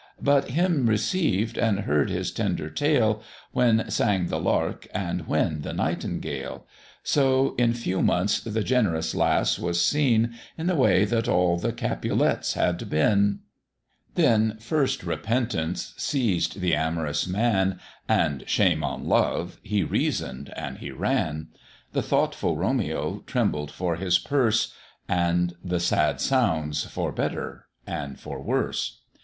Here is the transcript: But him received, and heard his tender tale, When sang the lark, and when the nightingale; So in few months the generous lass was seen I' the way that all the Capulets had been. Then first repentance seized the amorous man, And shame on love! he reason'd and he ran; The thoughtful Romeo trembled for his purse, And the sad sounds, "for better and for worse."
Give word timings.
But 0.23 0.49
him 0.49 0.87
received, 0.87 1.59
and 1.59 1.81
heard 1.81 2.09
his 2.09 2.31
tender 2.31 2.71
tale, 2.71 3.21
When 3.51 3.87
sang 3.91 4.29
the 4.29 4.39
lark, 4.39 4.87
and 4.95 5.27
when 5.27 5.61
the 5.61 5.73
nightingale; 5.73 6.65
So 7.03 7.53
in 7.59 7.75
few 7.75 8.01
months 8.01 8.39
the 8.39 8.63
generous 8.63 9.13
lass 9.13 9.59
was 9.59 9.79
seen 9.79 10.33
I' 10.57 10.63
the 10.63 10.73
way 10.73 11.05
that 11.05 11.27
all 11.29 11.55
the 11.55 11.71
Capulets 11.71 12.53
had 12.53 12.89
been. 12.89 13.41
Then 14.15 14.57
first 14.57 15.03
repentance 15.03 15.93
seized 15.97 16.61
the 16.61 16.73
amorous 16.73 17.27
man, 17.27 17.79
And 18.09 18.43
shame 18.47 18.83
on 18.83 19.05
love! 19.05 19.59
he 19.61 19.83
reason'd 19.83 20.51
and 20.57 20.79
he 20.79 20.89
ran; 20.89 21.49
The 21.93 22.01
thoughtful 22.01 22.57
Romeo 22.57 23.21
trembled 23.27 23.69
for 23.69 23.97
his 23.97 24.17
purse, 24.17 24.73
And 25.07 25.53
the 25.63 25.79
sad 25.79 26.19
sounds, 26.19 26.85
"for 26.85 27.11
better 27.11 27.67
and 27.85 28.19
for 28.19 28.41
worse." 28.41 29.01